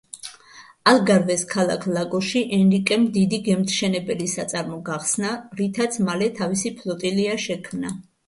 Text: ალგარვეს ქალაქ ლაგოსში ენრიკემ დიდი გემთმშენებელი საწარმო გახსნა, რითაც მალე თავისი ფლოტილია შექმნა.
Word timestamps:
ალგარვეს 0.91 1.41
ქალაქ 1.51 1.83
ლაგოსში 1.97 2.41
ენრიკემ 2.57 3.03
დიდი 3.19 3.39
გემთმშენებელი 3.49 4.29
საწარმო 4.33 4.79
გახსნა, 4.89 5.33
რითაც 5.61 5.99
მალე 6.09 6.31
თავისი 6.43 6.75
ფლოტილია 6.81 7.37
შექმნა. 7.45 7.93